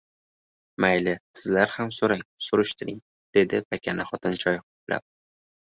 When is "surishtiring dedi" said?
2.47-3.65